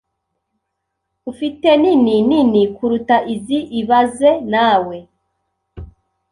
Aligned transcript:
Ufite 1.31 1.67
nini 1.81 2.15
nini 2.29 2.61
kuruta 2.75 3.15
izi 3.33 3.59
ibaze 3.79 4.31
nawe 4.51 4.97